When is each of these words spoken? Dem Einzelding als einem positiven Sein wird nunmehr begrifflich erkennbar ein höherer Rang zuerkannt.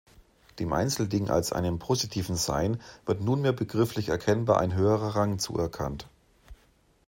Dem 0.57 0.73
Einzelding 0.73 1.29
als 1.29 1.53
einem 1.53 1.77
positiven 1.77 2.35
Sein 2.35 2.81
wird 3.05 3.21
nunmehr 3.21 3.53
begrifflich 3.53 4.09
erkennbar 4.09 4.59
ein 4.59 4.73
höherer 4.73 5.15
Rang 5.15 5.37
zuerkannt. 5.37 6.07